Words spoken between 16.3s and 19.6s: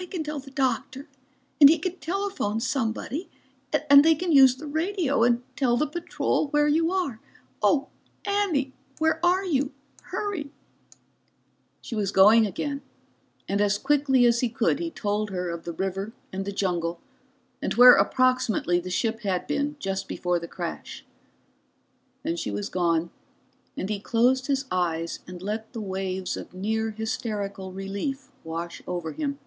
and the jungle, and where approximately the ship had